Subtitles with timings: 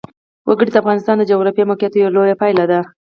[0.47, 2.79] وګړي د افغانستان د جغرافیایي موقیعت یوه لویه پایله ده.